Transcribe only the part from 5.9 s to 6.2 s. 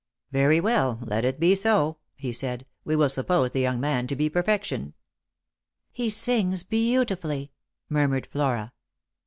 He